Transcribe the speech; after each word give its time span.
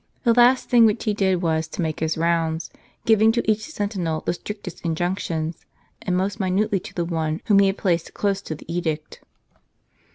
The 0.23 0.33
last 0.33 0.67
thing 0.67 0.87
which 0.87 1.03
he 1.03 1.13
did 1.13 1.43
was 1.43 1.67
to 1.67 1.81
make 1.83 1.99
his 1.99 2.17
rounds, 2.17 2.71
giving 3.05 3.31
to 3.33 3.43
each 3.51 3.65
sentinel 3.69 4.21
the 4.21 4.33
strictest 4.33 4.81
injunctions; 4.83 5.63
and 6.01 6.17
most 6.17 6.39
minutely 6.39 6.79
to 6.79 6.95
the 6.95 7.05
one 7.05 7.39
whom 7.45 7.59
he 7.59 7.67
had 7.67 7.77
placed 7.77 8.15
close 8.15 8.41
to 8.41 8.55
the 8.55 8.65
edict. 8.73 9.21